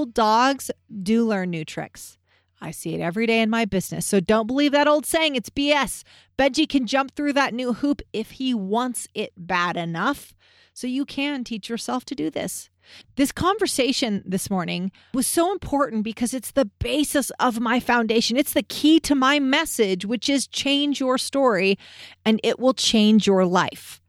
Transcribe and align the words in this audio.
old 0.00 0.14
dogs 0.14 0.70
do 1.02 1.26
learn 1.26 1.50
new 1.50 1.62
tricks. 1.62 2.16
I 2.58 2.70
see 2.70 2.94
it 2.94 3.02
every 3.02 3.26
day 3.26 3.42
in 3.42 3.50
my 3.50 3.66
business. 3.66 4.06
So 4.06 4.18
don't 4.18 4.46
believe 4.46 4.72
that 4.72 4.88
old 4.88 5.04
saying, 5.04 5.36
it's 5.36 5.50
BS. 5.50 6.04
Benji 6.38 6.66
can 6.66 6.86
jump 6.86 7.14
through 7.14 7.34
that 7.34 7.52
new 7.52 7.74
hoop 7.74 8.00
if 8.14 8.32
he 8.32 8.54
wants 8.54 9.08
it 9.14 9.32
bad 9.36 9.76
enough. 9.76 10.34
So 10.72 10.86
you 10.86 11.04
can 11.04 11.44
teach 11.44 11.68
yourself 11.68 12.06
to 12.06 12.14
do 12.14 12.30
this. 12.30 12.70
This 13.16 13.30
conversation 13.30 14.22
this 14.24 14.48
morning 14.48 14.90
was 15.12 15.26
so 15.26 15.52
important 15.52 16.02
because 16.02 16.32
it's 16.32 16.52
the 16.52 16.64
basis 16.64 17.30
of 17.38 17.60
my 17.60 17.78
foundation. 17.78 18.38
It's 18.38 18.54
the 18.54 18.62
key 18.62 19.00
to 19.00 19.14
my 19.14 19.38
message, 19.38 20.06
which 20.06 20.30
is 20.30 20.46
change 20.46 20.98
your 20.98 21.18
story 21.18 21.78
and 22.24 22.40
it 22.42 22.58
will 22.58 22.72
change 22.72 23.26
your 23.26 23.44
life. 23.44 24.00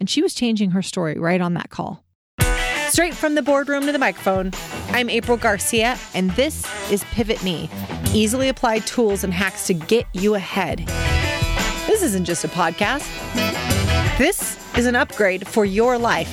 And 0.00 0.08
she 0.08 0.22
was 0.22 0.32
changing 0.32 0.70
her 0.70 0.82
story 0.82 1.18
right 1.18 1.40
on 1.42 1.52
that 1.52 1.68
call. 1.68 2.01
Straight 2.92 3.14
from 3.14 3.34
the 3.34 3.40
boardroom 3.40 3.86
to 3.86 3.92
the 3.92 3.98
microphone, 3.98 4.52
I'm 4.88 5.08
April 5.08 5.38
Garcia, 5.38 5.98
and 6.12 6.30
this 6.32 6.62
is 6.92 7.02
Pivot 7.04 7.42
Me 7.42 7.70
easily 8.12 8.50
applied 8.50 8.86
tools 8.86 9.24
and 9.24 9.32
hacks 9.32 9.66
to 9.68 9.72
get 9.72 10.06
you 10.12 10.34
ahead. 10.34 10.80
This 11.86 12.02
isn't 12.02 12.26
just 12.26 12.44
a 12.44 12.48
podcast, 12.48 13.08
this 14.18 14.58
is 14.76 14.84
an 14.84 14.94
upgrade 14.94 15.48
for 15.48 15.64
your 15.64 15.96
life. 15.96 16.28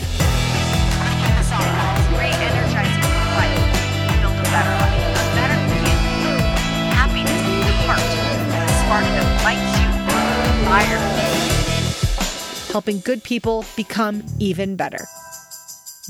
Helping 12.70 13.00
good 13.00 13.24
people 13.24 13.64
become 13.78 14.26
even 14.40 14.76
better. 14.76 15.06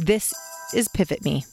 This 0.02 0.34
is 0.74 0.88
Pivot 0.88 1.24
Me. 1.24 1.46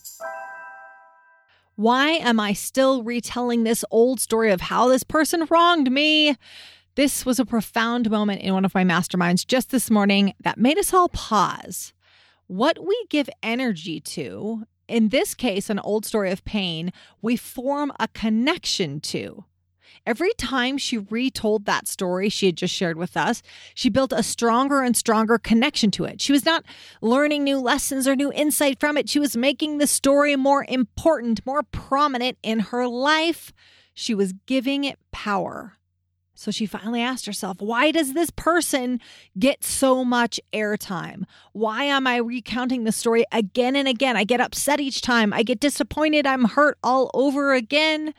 Why 1.74 2.10
am 2.10 2.40
I 2.40 2.52
still 2.52 3.02
retelling 3.02 3.64
this 3.64 3.84
old 3.90 4.20
story 4.20 4.50
of 4.50 4.62
how 4.62 4.88
this 4.88 5.02
person 5.02 5.46
wronged 5.50 5.90
me? 5.90 6.36
This 6.94 7.26
was 7.26 7.38
a 7.38 7.44
profound 7.44 8.10
moment 8.10 8.40
in 8.40 8.54
one 8.54 8.64
of 8.64 8.74
my 8.74 8.84
masterminds 8.84 9.46
just 9.46 9.70
this 9.70 9.90
morning 9.90 10.32
that 10.40 10.58
made 10.58 10.78
us 10.78 10.94
all 10.94 11.10
pause. 11.10 11.92
What 12.46 12.78
we 12.86 13.06
give 13.10 13.28
energy 13.42 14.00
to, 14.00 14.64
in 14.88 15.10
this 15.10 15.34
case, 15.34 15.68
an 15.68 15.78
old 15.80 16.06
story 16.06 16.30
of 16.30 16.44
pain, 16.44 16.92
we 17.20 17.36
form 17.36 17.92
a 18.00 18.08
connection 18.08 19.00
to. 19.00 19.44
Every 20.06 20.32
time 20.34 20.78
she 20.78 20.98
retold 20.98 21.64
that 21.64 21.88
story 21.88 22.28
she 22.28 22.46
had 22.46 22.56
just 22.56 22.72
shared 22.72 22.96
with 22.96 23.16
us, 23.16 23.42
she 23.74 23.90
built 23.90 24.12
a 24.12 24.22
stronger 24.22 24.82
and 24.82 24.96
stronger 24.96 25.36
connection 25.36 25.90
to 25.92 26.04
it. 26.04 26.20
She 26.20 26.30
was 26.30 26.44
not 26.44 26.64
learning 27.00 27.42
new 27.42 27.58
lessons 27.58 28.06
or 28.06 28.14
new 28.14 28.32
insight 28.32 28.78
from 28.78 28.96
it. 28.96 29.08
She 29.08 29.18
was 29.18 29.36
making 29.36 29.78
the 29.78 29.88
story 29.88 30.36
more 30.36 30.64
important, 30.68 31.44
more 31.44 31.64
prominent 31.64 32.38
in 32.44 32.60
her 32.60 32.86
life. 32.86 33.52
She 33.94 34.14
was 34.14 34.32
giving 34.46 34.84
it 34.84 34.98
power. 35.10 35.72
So 36.38 36.50
she 36.50 36.66
finally 36.66 37.00
asked 37.00 37.26
herself, 37.26 37.56
why 37.60 37.90
does 37.90 38.12
this 38.12 38.30
person 38.30 39.00
get 39.38 39.64
so 39.64 40.04
much 40.04 40.38
airtime? 40.52 41.24
Why 41.52 41.84
am 41.84 42.06
I 42.06 42.18
recounting 42.18 42.84
the 42.84 42.92
story 42.92 43.24
again 43.32 43.74
and 43.74 43.88
again? 43.88 44.16
I 44.18 44.24
get 44.24 44.42
upset 44.42 44.78
each 44.78 45.00
time. 45.00 45.32
I 45.32 45.42
get 45.42 45.58
disappointed. 45.58 46.26
I'm 46.26 46.44
hurt 46.44 46.78
all 46.84 47.10
over 47.14 47.54
again. 47.54 48.12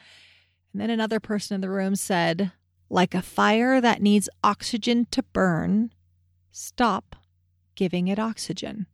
And 0.74 0.82
then 0.82 0.90
another 0.90 1.20
person 1.20 1.56
in 1.56 1.62
the 1.62 1.70
room 1.70 1.96
said, 1.96 2.52
like 2.90 3.14
a 3.14 3.22
fire 3.22 3.82
that 3.82 4.02
needs 4.02 4.30
oxygen 4.44 5.08
to 5.12 5.24
burn, 5.24 5.92
stop 6.52 7.16
giving 7.76 8.08
it 8.08 8.20
oxygen. 8.20 8.88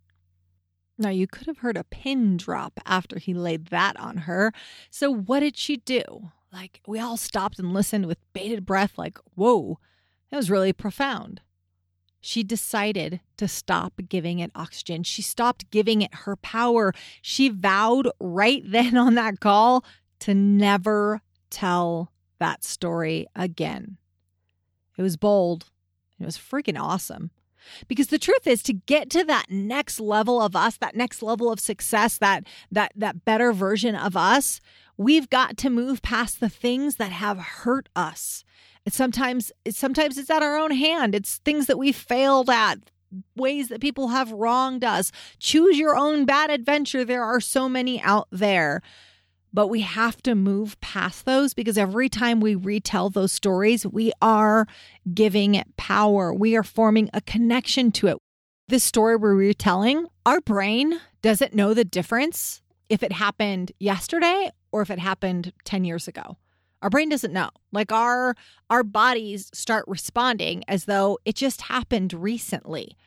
Now, 0.97 1.09
you 1.09 1.25
could 1.27 1.47
have 1.47 1.59
heard 1.59 1.77
a 1.77 1.83
pin 1.83 2.37
drop 2.37 2.79
after 2.85 3.17
he 3.17 3.33
laid 3.33 3.67
that 3.67 3.99
on 3.99 4.17
her. 4.17 4.51
So, 4.91 5.11
what 5.11 5.39
did 5.39 5.57
she 5.57 5.77
do? 5.77 6.31
Like, 6.51 6.81
we 6.85 6.99
all 6.99 7.17
stopped 7.17 7.57
and 7.57 7.73
listened 7.73 8.05
with 8.05 8.19
bated 8.33 8.65
breath, 8.65 8.97
like, 8.97 9.17
whoa, 9.33 9.79
that 10.29 10.37
was 10.37 10.51
really 10.51 10.71
profound. 10.71 11.41
She 12.21 12.43
decided 12.43 13.21
to 13.37 13.47
stop 13.47 13.93
giving 14.07 14.39
it 14.39 14.51
oxygen. 14.55 15.03
She 15.03 15.21
stopped 15.21 15.69
giving 15.71 16.01
it 16.01 16.13
her 16.13 16.35
power. 16.35 16.93
She 17.21 17.49
vowed 17.49 18.07
right 18.19 18.61
then 18.65 18.95
on 18.95 19.15
that 19.15 19.39
call 19.39 19.83
to 20.19 20.33
never 20.33 21.21
tell 21.53 22.11
that 22.39 22.63
story 22.63 23.27
again. 23.35 23.97
It 24.97 25.01
was 25.01 25.17
bold. 25.17 25.65
It 26.19 26.25
was 26.25 26.37
freaking 26.37 26.79
awesome. 26.79 27.31
Because 27.87 28.07
the 28.07 28.19
truth 28.19 28.45
is 28.45 28.61
to 28.63 28.73
get 28.73 29.09
to 29.11 29.23
that 29.23 29.49
next 29.49 29.99
level 29.99 30.41
of 30.41 30.55
us, 30.55 30.77
that 30.77 30.95
next 30.95 31.21
level 31.21 31.51
of 31.51 31.59
success, 31.59 32.17
that 32.17 32.43
that 32.71 32.91
that 32.95 33.23
better 33.23 33.53
version 33.53 33.95
of 33.95 34.17
us, 34.17 34.59
we've 34.97 35.29
got 35.29 35.55
to 35.57 35.69
move 35.69 36.01
past 36.01 36.39
the 36.39 36.49
things 36.49 36.97
that 36.97 37.11
have 37.11 37.37
hurt 37.37 37.87
us. 37.95 38.43
And 38.85 38.93
sometimes 38.93 39.51
sometimes 39.69 40.17
it's 40.17 40.29
at 40.29 40.43
our 40.43 40.57
own 40.57 40.71
hand. 40.71 41.15
It's 41.15 41.37
things 41.37 41.67
that 41.67 41.79
we 41.79 41.93
failed 41.93 42.49
at, 42.49 42.79
ways 43.35 43.69
that 43.69 43.79
people 43.79 44.09
have 44.09 44.31
wronged 44.31 44.83
us. 44.83 45.11
Choose 45.39 45.79
your 45.79 45.95
own 45.95 46.25
bad 46.25 46.49
adventure. 46.49 47.05
There 47.05 47.23
are 47.23 47.39
so 47.39 47.69
many 47.69 48.01
out 48.01 48.27
there. 48.29 48.81
But 49.53 49.67
we 49.67 49.81
have 49.81 50.21
to 50.23 50.33
move 50.33 50.79
past 50.81 51.25
those 51.25 51.53
because 51.53 51.77
every 51.77 52.09
time 52.09 52.39
we 52.39 52.55
retell 52.55 53.09
those 53.09 53.31
stories, 53.31 53.85
we 53.85 54.11
are 54.21 54.67
giving 55.13 55.53
it 55.55 55.77
power. 55.77 56.33
We 56.33 56.55
are 56.55 56.63
forming 56.63 57.09
a 57.13 57.21
connection 57.21 57.91
to 57.93 58.07
it. 58.07 58.17
This 58.67 58.83
story 58.83 59.15
we're 59.15 59.35
retelling, 59.35 60.07
our 60.25 60.41
brain 60.41 60.99
doesn't 61.21 61.53
know 61.53 61.73
the 61.73 61.85
difference 61.85 62.61
if 62.89 63.03
it 63.03 63.11
happened 63.11 63.71
yesterday 63.79 64.49
or 64.71 64.81
if 64.81 64.89
it 64.89 64.99
happened 64.99 65.53
10 65.65 65.83
years 65.83 66.07
ago. 66.07 66.37
Our 66.81 66.89
brain 66.89 67.09
doesn't 67.09 67.31
know. 67.31 67.49
Like 67.71 67.91
our 67.91 68.35
our 68.69 68.83
bodies 68.83 69.49
start 69.53 69.85
responding 69.87 70.63
as 70.67 70.85
though 70.85 71.17
it 71.23 71.35
just 71.35 71.61
happened 71.61 72.13
recently. 72.13 72.97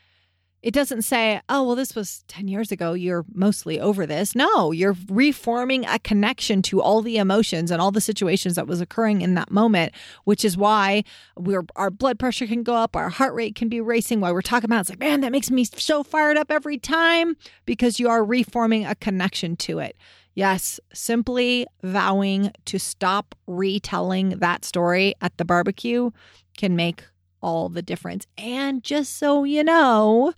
It 0.66 0.75
doesn't 0.75 1.03
say, 1.03 1.41
oh, 1.49 1.62
well, 1.62 1.77
this 1.77 1.94
was 1.94 2.25
10 2.27 2.49
years 2.49 2.72
ago. 2.72 2.93
You're 2.93 3.25
mostly 3.32 3.78
over 3.78 4.04
this. 4.04 4.34
No, 4.34 4.72
you're 4.72 4.97
reforming 5.09 5.87
a 5.87 6.00
connection 6.00 6.60
to 6.62 6.82
all 6.82 7.03
the 7.03 7.19
emotions 7.19 7.71
and 7.71 7.81
all 7.81 7.93
the 7.93 8.00
situations 8.00 8.56
that 8.56 8.66
was 8.66 8.81
occurring 8.81 9.21
in 9.21 9.34
that 9.34 9.53
moment, 9.53 9.93
which 10.25 10.44
is 10.44 10.56
why 10.56 11.04
we're, 11.37 11.65
our 11.77 11.88
blood 11.88 12.19
pressure 12.19 12.49
can 12.49 12.65
go 12.65 12.75
up, 12.75 12.97
our 12.97 13.10
heart 13.10 13.32
rate 13.32 13.54
can 13.54 13.69
be 13.69 13.81
racing 13.81 14.19
while 14.19 14.34
we're 14.34 14.43
talking 14.43 14.66
about 14.66 14.78
it. 14.78 14.81
It's 14.81 14.91
like, 14.91 14.99
man, 14.99 15.21
that 15.21 15.31
makes 15.31 15.53
me 15.53 15.62
so 15.62 16.03
fired 16.03 16.37
up 16.37 16.50
every 16.50 16.78
time 16.78 17.37
because 17.65 18.00
you 18.00 18.09
are 18.09 18.25
reforming 18.25 18.84
a 18.87 18.97
connection 18.97 19.54
to 19.59 19.78
it. 19.78 19.97
Yes, 20.34 20.81
simply 20.93 21.69
vowing 21.84 22.50
to 22.65 22.81
stop 22.81 23.37
retelling 23.47 24.31
that 24.41 24.65
story 24.65 25.15
at 25.21 25.37
the 25.37 25.44
barbecue 25.44 26.10
can 26.59 26.75
make 26.75 27.04
all 27.41 27.69
the 27.69 27.83
difference. 27.83 28.27
And 28.37 28.83
just 28.83 29.19
so 29.19 29.45
you 29.45 29.65
know, 29.65 30.33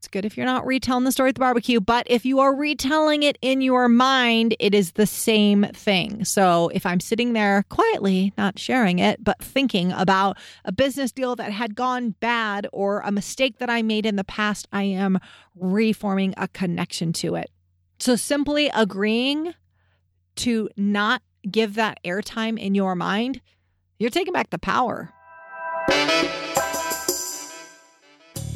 it's 0.00 0.08
good 0.08 0.24
if 0.24 0.34
you're 0.34 0.46
not 0.46 0.66
retelling 0.66 1.04
the 1.04 1.12
story 1.12 1.28
at 1.28 1.34
the 1.34 1.40
barbecue, 1.40 1.78
but 1.78 2.06
if 2.08 2.24
you 2.24 2.40
are 2.40 2.54
retelling 2.54 3.22
it 3.22 3.36
in 3.42 3.60
your 3.60 3.86
mind, 3.86 4.56
it 4.58 4.74
is 4.74 4.92
the 4.92 5.06
same 5.06 5.64
thing. 5.74 6.24
So 6.24 6.70
if 6.72 6.86
I'm 6.86 7.00
sitting 7.00 7.34
there 7.34 7.64
quietly, 7.68 8.32
not 8.38 8.58
sharing 8.58 8.98
it, 8.98 9.22
but 9.22 9.42
thinking 9.42 9.92
about 9.92 10.38
a 10.64 10.72
business 10.72 11.12
deal 11.12 11.36
that 11.36 11.52
had 11.52 11.74
gone 11.74 12.14
bad 12.18 12.66
or 12.72 13.00
a 13.00 13.12
mistake 13.12 13.58
that 13.58 13.68
I 13.68 13.82
made 13.82 14.06
in 14.06 14.16
the 14.16 14.24
past, 14.24 14.66
I 14.72 14.84
am 14.84 15.18
reforming 15.54 16.32
a 16.38 16.48
connection 16.48 17.12
to 17.14 17.34
it. 17.34 17.50
So 17.98 18.16
simply 18.16 18.70
agreeing 18.72 19.52
to 20.36 20.70
not 20.78 21.20
give 21.50 21.74
that 21.74 22.00
airtime 22.06 22.58
in 22.58 22.74
your 22.74 22.94
mind, 22.94 23.42
you're 23.98 24.08
taking 24.08 24.32
back 24.32 24.48
the 24.48 24.58
power. 24.58 25.12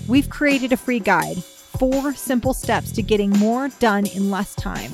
We've 0.06 0.28
created 0.28 0.72
a 0.72 0.76
free 0.76 1.00
guide 1.00 1.42
four 1.42 2.14
simple 2.14 2.54
steps 2.54 2.92
to 2.92 3.02
getting 3.02 3.30
more 3.30 3.68
done 3.80 4.06
in 4.06 4.30
less 4.30 4.54
time. 4.54 4.92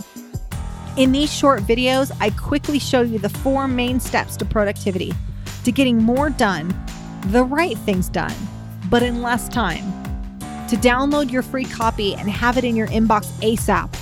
In 0.97 1.13
these 1.13 1.33
short 1.33 1.63
videos, 1.63 2.11
I 2.21 2.31
quickly 2.31 2.79
show 2.79 3.03
you 3.03 3.19
the 3.19 3.29
four 3.29 3.69
main 3.69 4.01
steps 4.01 4.37
to 4.39 4.45
productivity, 4.45 5.13
to 5.65 5.73
getting 5.73 5.99
more 5.99 6.31
done, 6.31 6.75
the 7.27 7.45
right 7.45 7.77
things 7.79 8.09
done, 8.09 8.35
but 8.89 9.03
in 9.03 9.21
less 9.21 9.49
time. 9.49 9.85
To 10.69 10.77
download 10.77 11.31
your 11.31 11.43
free 11.43 11.65
copy 11.65 12.15
and 12.15 12.31
have 12.31 12.57
it 12.57 12.65
in 12.65 12.77
your 12.77 12.89
inbox 12.89 13.27
ASAP, 13.41 13.93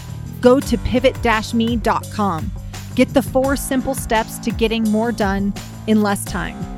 go 0.40 0.61
to 0.61 0.78
pivot 0.78 1.16
me.com. 1.54 2.50
Get 2.94 3.14
the 3.14 3.22
four 3.22 3.56
simple 3.56 3.94
steps 3.94 4.38
to 4.40 4.50
getting 4.50 4.84
more 4.84 5.12
done 5.12 5.52
in 5.87 6.02
less 6.02 6.25
time. 6.25 6.77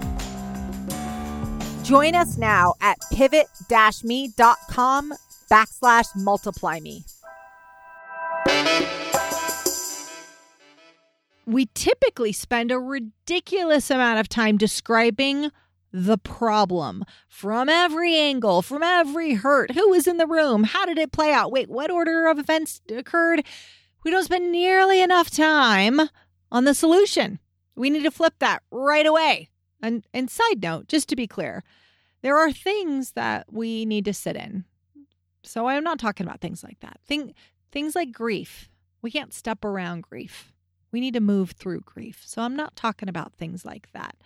Join 1.91 2.15
us 2.15 2.39
now 2.39 2.75
at 2.81 2.99
pivot-me.com 3.13 5.13
backslash 5.51 6.07
multiply 6.15 6.79
me. 6.79 7.05
We 11.47 11.67
typically 11.75 12.31
spend 12.31 12.71
a 12.71 12.79
ridiculous 12.79 13.91
amount 13.91 14.21
of 14.21 14.29
time 14.29 14.57
describing 14.57 15.51
the 15.91 16.17
problem 16.17 17.05
from 17.29 17.69
every 17.69 18.15
angle, 18.15 18.63
from 18.63 18.85
every 18.85 19.35
hurt. 19.35 19.73
Who 19.73 19.91
was 19.91 20.07
in 20.07 20.19
the 20.19 20.29
room? 20.29 20.63
How 20.63 20.87
did 20.87 20.97
it 20.97 21.11
play 21.11 21.33
out? 21.33 21.51
Wait, 21.51 21.69
what 21.69 21.91
order 21.91 22.29
of 22.29 22.39
events 22.39 22.81
occurred? 22.89 23.45
we 24.05 24.13
don't 24.13 24.23
spend 24.23 24.53
nearly 24.53 25.03
enough 25.03 25.29
time 25.29 26.01
on 26.53 26.67
the 26.67 26.75
solution. 26.75 27.41
We 27.75 27.91
need 27.91 28.05
to 28.05 28.13
flip 28.13 28.35
that 28.39 28.63
right 28.71 29.07
away. 29.07 29.49
And, 29.83 30.05
and 30.15 30.31
side 30.31 30.63
note, 30.63 30.87
just 30.87 31.09
to 31.09 31.17
be 31.17 31.27
clear, 31.27 31.65
there 32.23 32.37
are 32.39 32.53
things 32.53 33.13
that 33.13 33.47
we 33.53 33.85
need 33.85 34.05
to 34.05 34.15
sit 34.15 34.37
in. 34.37 34.65
So 35.43 35.69
I'm 35.69 35.85
not 35.85 35.99
talking 35.99 36.27
about 36.27 36.41
things 36.41 36.63
like 36.63 36.81
that. 36.81 37.01
Thing, 37.07 37.35
things 37.73 37.95
like 37.95 38.13
grief. 38.13 38.69
We 39.03 39.11
can't 39.11 39.33
step 39.33 39.65
around 39.65 40.03
grief. 40.03 40.53
We 40.93 41.01
need 41.01 41.15
to 41.15 41.21
move 41.21 41.53
through 41.53 41.81
grief. 41.81 42.23
So 42.27 42.43
I'm 42.43 42.57
not 42.57 42.77
talking 42.77 43.09
about 43.09 43.33
things 43.35 43.65
like 43.65 43.89
that. 43.93 44.17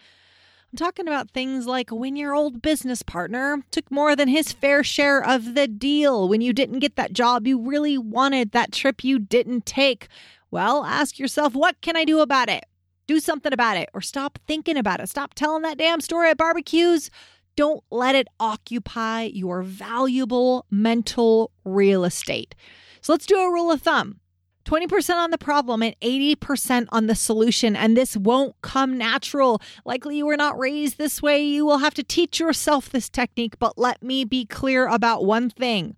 I'm 0.72 0.78
talking 0.78 1.06
about 1.06 1.30
things 1.30 1.66
like 1.66 1.90
when 1.90 2.16
your 2.16 2.34
old 2.34 2.60
business 2.60 3.02
partner 3.02 3.62
took 3.70 3.88
more 3.92 4.16
than 4.16 4.26
his 4.26 4.50
fair 4.50 4.82
share 4.82 5.24
of 5.24 5.54
the 5.54 5.68
deal, 5.68 6.28
when 6.28 6.40
you 6.40 6.52
didn't 6.52 6.80
get 6.80 6.96
that 6.96 7.12
job 7.12 7.46
you 7.46 7.60
really 7.60 7.96
wanted, 7.96 8.50
that 8.50 8.72
trip 8.72 9.04
you 9.04 9.20
didn't 9.20 9.66
take. 9.66 10.08
Well, 10.50 10.84
ask 10.84 11.18
yourself, 11.18 11.54
what 11.54 11.80
can 11.80 11.96
I 11.96 12.04
do 12.04 12.18
about 12.18 12.48
it? 12.48 12.64
Do 13.06 13.20
something 13.20 13.52
about 13.52 13.76
it 13.76 13.88
or 13.94 14.00
stop 14.00 14.38
thinking 14.48 14.76
about 14.76 14.98
it. 14.98 15.08
Stop 15.08 15.34
telling 15.34 15.62
that 15.62 15.78
damn 15.78 16.00
story 16.00 16.30
at 16.30 16.38
barbecues. 16.38 17.08
Don't 17.56 17.82
let 17.90 18.14
it 18.14 18.28
occupy 18.40 19.22
your 19.22 19.62
valuable 19.62 20.66
mental 20.70 21.50
real 21.64 22.04
estate. 22.04 22.54
So 23.00 23.12
let's 23.12 23.26
do 23.26 23.38
a 23.38 23.52
rule 23.52 23.70
of 23.70 23.82
thumb 23.82 24.20
20% 24.64 25.16
on 25.16 25.30
the 25.30 25.38
problem 25.38 25.82
and 25.82 25.94
80% 26.00 26.86
on 26.90 27.06
the 27.06 27.14
solution. 27.14 27.76
And 27.76 27.96
this 27.96 28.16
won't 28.16 28.54
come 28.62 28.96
natural. 28.96 29.60
Likely 29.84 30.16
you 30.16 30.26
were 30.26 30.36
not 30.36 30.58
raised 30.58 30.98
this 30.98 31.20
way. 31.20 31.42
You 31.44 31.66
will 31.66 31.78
have 31.78 31.94
to 31.94 32.02
teach 32.02 32.40
yourself 32.40 32.88
this 32.88 33.08
technique. 33.08 33.58
But 33.58 33.76
let 33.76 34.02
me 34.02 34.24
be 34.24 34.46
clear 34.46 34.86
about 34.86 35.24
one 35.24 35.50
thing 35.50 35.96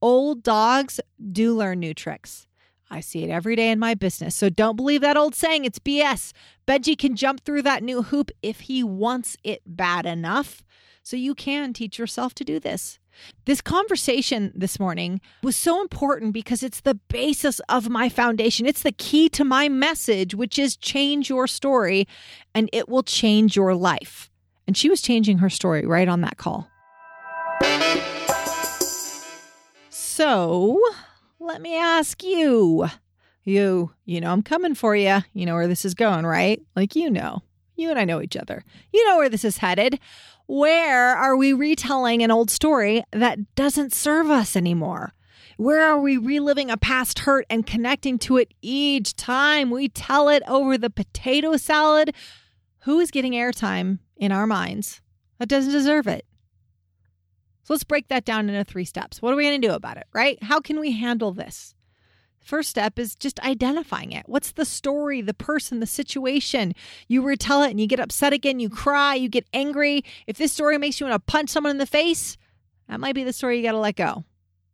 old 0.00 0.42
dogs 0.42 1.00
do 1.32 1.56
learn 1.56 1.80
new 1.80 1.94
tricks. 1.94 2.46
I 2.90 3.00
see 3.00 3.24
it 3.24 3.30
every 3.30 3.56
day 3.56 3.70
in 3.70 3.78
my 3.78 3.94
business. 3.94 4.36
So 4.36 4.50
don't 4.50 4.76
believe 4.76 5.00
that 5.00 5.16
old 5.16 5.34
saying, 5.34 5.64
it's 5.64 5.78
BS. 5.78 6.32
Benji 6.66 6.98
can 6.98 7.16
jump 7.16 7.42
through 7.42 7.62
that 7.62 7.82
new 7.82 8.02
hoop 8.02 8.30
if 8.42 8.60
he 8.60 8.84
wants 8.84 9.36
it 9.42 9.62
bad 9.64 10.04
enough. 10.04 10.62
So 11.04 11.16
you 11.16 11.34
can 11.34 11.72
teach 11.72 11.98
yourself 11.98 12.34
to 12.36 12.44
do 12.44 12.60
this. 12.60 13.00
This 13.44 13.60
conversation 13.60 14.52
this 14.54 14.78
morning 14.78 15.20
was 15.42 15.56
so 15.56 15.80
important 15.80 16.32
because 16.32 16.62
it's 16.62 16.80
the 16.80 16.94
basis 16.94 17.60
of 17.68 17.88
my 17.88 18.08
foundation. 18.08 18.66
It's 18.66 18.82
the 18.82 18.92
key 18.92 19.28
to 19.30 19.44
my 19.44 19.68
message, 19.68 20.34
which 20.34 20.58
is 20.58 20.76
change 20.76 21.28
your 21.28 21.46
story 21.46 22.06
and 22.54 22.70
it 22.72 22.88
will 22.88 23.02
change 23.02 23.56
your 23.56 23.74
life. 23.74 24.30
And 24.66 24.76
she 24.76 24.88
was 24.88 25.02
changing 25.02 25.38
her 25.38 25.50
story 25.50 25.84
right 25.84 26.08
on 26.08 26.20
that 26.20 26.36
call. 26.36 26.70
So 29.90 30.80
let 31.40 31.60
me 31.60 31.76
ask 31.76 32.22
you. 32.22 32.88
You, 33.44 33.90
you 34.04 34.20
know, 34.20 34.30
I'm 34.32 34.42
coming 34.42 34.76
for 34.76 34.94
you. 34.94 35.18
You 35.34 35.46
know 35.46 35.54
where 35.54 35.66
this 35.66 35.84
is 35.84 35.94
going, 35.94 36.24
right? 36.24 36.62
Like, 36.76 36.94
you 36.94 37.10
know, 37.10 37.42
you 37.74 37.90
and 37.90 37.98
I 37.98 38.04
know 38.04 38.22
each 38.22 38.36
other. 38.36 38.64
You 38.92 39.04
know 39.08 39.16
where 39.16 39.28
this 39.28 39.44
is 39.44 39.58
headed. 39.58 39.98
Where 40.46 41.16
are 41.16 41.36
we 41.36 41.52
retelling 41.52 42.22
an 42.22 42.30
old 42.30 42.50
story 42.50 43.04
that 43.12 43.54
doesn't 43.54 43.92
serve 43.92 44.30
us 44.30 44.56
anymore? 44.56 45.14
Where 45.56 45.82
are 45.82 46.00
we 46.00 46.16
reliving 46.16 46.70
a 46.70 46.76
past 46.76 47.20
hurt 47.20 47.46
and 47.48 47.66
connecting 47.66 48.18
to 48.20 48.38
it 48.38 48.52
each 48.62 49.14
time 49.14 49.70
we 49.70 49.88
tell 49.88 50.28
it 50.28 50.42
over 50.48 50.76
the 50.76 50.90
potato 50.90 51.56
salad? 51.56 52.14
Who 52.80 52.98
is 52.98 53.10
getting 53.10 53.32
airtime 53.32 54.00
in 54.16 54.32
our 54.32 54.46
minds 54.46 55.00
that 55.38 55.48
doesn't 55.48 55.72
deserve 55.72 56.06
it? 56.06 56.26
So 57.64 57.74
let's 57.74 57.84
break 57.84 58.08
that 58.08 58.24
down 58.24 58.48
into 58.48 58.64
three 58.64 58.84
steps. 58.84 59.22
What 59.22 59.32
are 59.32 59.36
we 59.36 59.44
going 59.44 59.60
to 59.60 59.68
do 59.68 59.74
about 59.74 59.96
it, 59.96 60.06
right? 60.12 60.42
How 60.42 60.58
can 60.58 60.80
we 60.80 60.92
handle 60.92 61.32
this? 61.32 61.74
First 62.42 62.70
step 62.70 62.98
is 62.98 63.14
just 63.14 63.38
identifying 63.40 64.12
it. 64.12 64.24
What's 64.26 64.52
the 64.52 64.64
story, 64.64 65.20
the 65.20 65.34
person, 65.34 65.80
the 65.80 65.86
situation? 65.86 66.74
You 67.08 67.22
retell 67.22 67.62
it 67.62 67.70
and 67.70 67.80
you 67.80 67.86
get 67.86 68.00
upset 68.00 68.32
again, 68.32 68.60
you 68.60 68.68
cry, 68.68 69.14
you 69.14 69.28
get 69.28 69.46
angry. 69.52 70.04
If 70.26 70.38
this 70.38 70.52
story 70.52 70.76
makes 70.78 71.00
you 71.00 71.06
want 71.06 71.14
to 71.14 71.32
punch 71.32 71.50
someone 71.50 71.70
in 71.70 71.78
the 71.78 71.86
face, 71.86 72.36
that 72.88 73.00
might 73.00 73.14
be 73.14 73.24
the 73.24 73.32
story 73.32 73.56
you 73.56 73.62
got 73.62 73.72
to 73.72 73.78
let 73.78 73.96
go. 73.96 74.24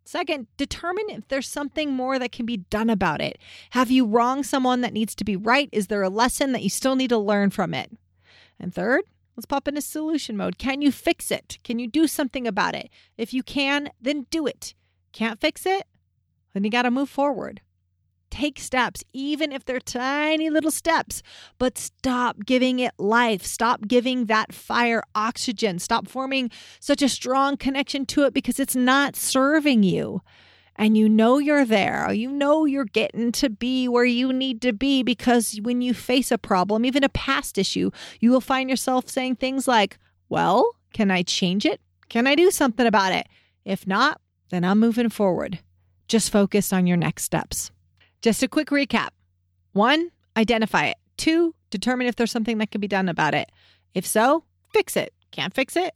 Second, 0.05 0.47
determine 0.56 1.05
if 1.11 1.29
there's 1.29 1.47
something 1.47 1.93
more 1.93 2.19
that 2.19 2.32
can 2.32 2.47
be 2.47 2.56
done 2.56 2.88
about 2.88 3.20
it. 3.20 3.38
Have 3.70 3.91
you 3.91 4.06
wronged 4.06 4.47
someone 4.47 4.81
that 4.81 4.94
needs 4.94 5.15
to 5.17 5.25
be 5.25 5.37
right? 5.37 5.69
Is 5.70 5.88
there 5.88 6.03
a 6.03 6.09
lesson 6.09 6.53
that 6.53 6.62
you 6.62 6.70
still 6.70 6.97
need 6.97 7.11
to 7.11 7.19
learn 7.19 7.50
from 7.50 7.75
it? 7.75 7.93
And 8.59 8.73
third, 8.73 9.03
let's 9.37 9.44
pop 9.44 9.69
into 9.69 9.82
solution 9.82 10.35
mode. 10.35 10.56
Can 10.56 10.81
you 10.81 10.91
fix 10.91 11.31
it? 11.31 11.59
Can 11.62 11.79
you 11.79 11.87
do 11.87 12.06
something 12.06 12.47
about 12.47 12.75
it? 12.75 12.88
If 13.19 13.35
you 13.35 13.43
can, 13.43 13.91
then 14.00 14.26
do 14.31 14.47
it. 14.47 14.73
Can't 15.12 15.38
fix 15.38 15.67
it? 15.67 15.87
Then 16.52 16.64
you 16.64 16.70
got 16.70 16.82
to 16.82 16.90
move 16.90 17.08
forward. 17.08 17.60
Take 18.30 18.58
steps, 18.58 19.04
even 19.12 19.52
if 19.52 19.64
they're 19.64 19.80
tiny 19.80 20.50
little 20.50 20.70
steps, 20.70 21.22
but 21.58 21.78
stop 21.78 22.44
giving 22.44 22.78
it 22.78 22.92
life. 22.98 23.44
Stop 23.44 23.88
giving 23.88 24.26
that 24.26 24.52
fire 24.52 25.02
oxygen. 25.14 25.78
Stop 25.78 26.08
forming 26.08 26.50
such 26.78 27.00
a 27.00 27.08
strong 27.08 27.56
connection 27.56 28.04
to 28.06 28.24
it 28.24 28.34
because 28.34 28.60
it's 28.60 28.76
not 28.76 29.16
serving 29.16 29.82
you. 29.82 30.20
And 30.76 30.96
you 30.96 31.08
know 31.08 31.38
you're 31.38 31.64
there. 31.64 32.12
You 32.12 32.30
know 32.30 32.64
you're 32.64 32.84
getting 32.84 33.32
to 33.32 33.48
be 33.50 33.88
where 33.88 34.04
you 34.04 34.32
need 34.32 34.62
to 34.62 34.72
be 34.72 35.02
because 35.02 35.58
when 35.62 35.80
you 35.80 35.92
face 35.92 36.30
a 36.30 36.38
problem, 36.38 36.84
even 36.84 37.02
a 37.02 37.08
past 37.08 37.58
issue, 37.58 37.90
you 38.20 38.30
will 38.30 38.40
find 38.40 38.70
yourself 38.70 39.08
saying 39.08 39.36
things 39.36 39.66
like, 39.66 39.98
Well, 40.28 40.76
can 40.92 41.10
I 41.10 41.22
change 41.22 41.66
it? 41.66 41.80
Can 42.08 42.26
I 42.26 42.34
do 42.34 42.50
something 42.50 42.86
about 42.86 43.12
it? 43.12 43.26
If 43.64 43.86
not, 43.86 44.20
then 44.50 44.64
I'm 44.64 44.78
moving 44.78 45.08
forward 45.08 45.58
just 46.08 46.32
focus 46.32 46.72
on 46.72 46.87
your 46.87 46.96
next 46.96 47.25
steps. 47.25 47.70
Just 48.22 48.43
a 48.43 48.49
quick 48.49 48.69
recap 48.69 49.10
one, 49.72 50.10
identify 50.37 50.87
it. 50.87 50.96
Two, 51.16 51.55
determine 51.70 52.06
if 52.06 52.16
there's 52.16 52.32
something 52.32 52.58
that 52.58 52.70
can 52.70 52.81
be 52.81 52.88
done 52.88 53.08
about 53.08 53.34
it. 53.34 53.50
If 53.94 54.06
so, 54.06 54.44
fix 54.72 54.96
it. 54.96 55.12
Can't 55.31 55.55
fix 55.55 55.76
it? 55.76 55.94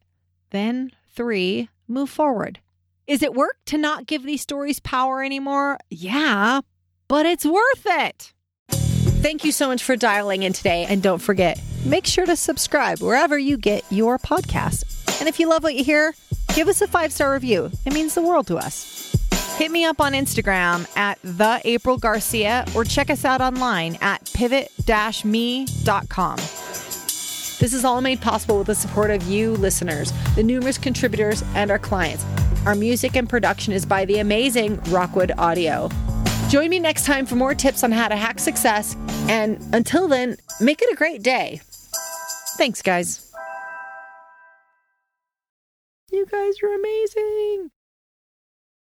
Then 0.50 0.93
three, 1.14 1.69
move 1.88 2.11
forward. 2.11 2.61
Is 3.06 3.23
it 3.23 3.35
work 3.35 3.56
to 3.67 3.79
not 3.79 4.06
give 4.06 4.23
these 4.23 4.43
stories 4.43 4.79
power 4.79 5.23
anymore? 5.23 5.79
Yeah, 5.91 6.61
but 7.09 7.26
it's 7.26 7.44
worth 7.44 7.87
it. 7.87 8.32
Thank 8.69 9.44
you 9.44 9.53
so 9.53 9.69
much 9.69 9.82
for 9.82 9.97
dialing 9.97 10.44
in 10.44 10.53
today. 10.53 10.85
And 10.88 11.03
don't 11.03 11.20
forget, 11.20 11.61
make 11.85 12.06
sure 12.06 12.26
to 12.26 12.37
subscribe 12.37 13.00
wherever 13.00 13.38
you 13.38 13.56
get 13.56 13.85
your 13.91 14.19
podcast. 14.19 15.20
And 15.20 15.29
if 15.29 15.41
you 15.41 15.49
love 15.49 15.62
what 15.62 15.75
you 15.75 15.85
hear, 15.85 16.14
give 16.55 16.69
us 16.69 16.81
a 16.82 16.87
five 16.87 17.12
star 17.12 17.32
review. 17.32 17.70
It 17.85 17.93
means 17.93 18.14
the 18.14 18.23
world 18.23 18.47
to 18.49 18.59
us. 18.59 19.17
Hit 19.56 19.70
me 19.70 19.84
up 19.84 20.00
on 20.00 20.12
Instagram 20.12 20.88
at 20.96 21.19
the 21.22 21.60
April 21.64 21.99
Garcia 21.99 22.64
or 22.75 22.85
check 22.85 23.11
us 23.11 23.25
out 23.25 23.40
online 23.40 23.97
at 24.00 24.28
pivot-me.com. 24.35 26.37
This 26.37 27.73
is 27.73 27.85
all 27.85 28.00
made 28.00 28.21
possible 28.21 28.59
with 28.59 28.66
the 28.66 28.75
support 28.75 29.12
of 29.12 29.23
you 29.25 29.52
listeners, 29.52 30.12
the 30.35 30.42
numerous 30.42 30.78
contributors, 30.78 31.44
and 31.54 31.71
our 31.71 31.78
clients. 31.78 32.25
Our 32.66 32.75
music 32.75 33.14
and 33.14 33.28
production 33.28 33.73
is 33.73 33.87
by 33.87 34.04
the 34.04 34.18
amazing 34.18 34.80
Rockwood 34.85 35.30
Audio. 35.38 35.88
Join 36.49 36.71
me 36.71 36.80
next 36.80 37.04
time 37.04 37.25
for 37.25 37.37
more 37.37 37.54
tips 37.54 37.85
on 37.85 37.92
how 37.92 38.09
to 38.09 38.16
hack 38.16 38.40
success. 38.40 38.97
And 39.28 39.64
until 39.73 40.09
then, 40.09 40.38
make 40.61 40.82
it 40.82 40.92
a 40.92 40.97
great 40.97 41.23
day. 41.23 41.61
Thanks, 42.56 42.82
guys. 42.82 43.32
You 46.11 46.26
guys 46.26 46.54
are 46.62 46.75
amazing. 46.75 47.71